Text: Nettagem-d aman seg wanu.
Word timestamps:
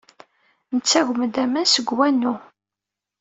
Nettagem-d 0.75 1.35
aman 1.43 1.65
seg 1.69 1.87
wanu. 1.97 2.35